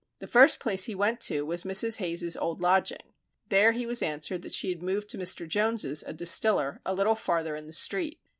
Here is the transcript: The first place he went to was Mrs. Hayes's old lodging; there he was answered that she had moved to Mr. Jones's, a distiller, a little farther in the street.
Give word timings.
The 0.17 0.25
first 0.25 0.59
place 0.59 0.85
he 0.85 0.95
went 0.95 1.21
to 1.29 1.43
was 1.45 1.61
Mrs. 1.63 1.99
Hayes's 1.99 2.35
old 2.35 2.59
lodging; 2.59 3.13
there 3.49 3.71
he 3.71 3.85
was 3.85 4.01
answered 4.01 4.41
that 4.41 4.51
she 4.53 4.69
had 4.69 4.81
moved 4.81 5.09
to 5.09 5.17
Mr. 5.19 5.47
Jones's, 5.47 6.01
a 6.01 6.11
distiller, 6.11 6.81
a 6.83 6.95
little 6.95 7.13
farther 7.13 7.55
in 7.55 7.67
the 7.67 7.71
street. 7.73 8.19